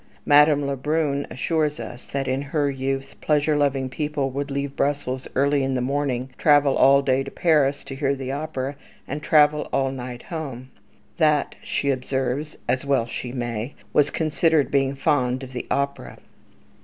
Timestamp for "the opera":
8.15-8.75, 15.53-16.17